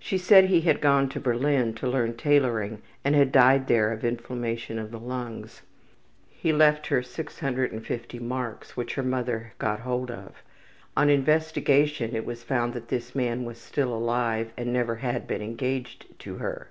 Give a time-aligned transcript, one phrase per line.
[0.00, 4.04] She said he had gone to Berlin to learn tailoring and had died there of
[4.04, 5.62] inflammation of the lungs.
[6.28, 10.42] He left her 650 marks which her mother got hold of.
[10.96, 15.42] On investigation it was found that this man was still alive and never had been
[15.42, 16.70] engaged to her.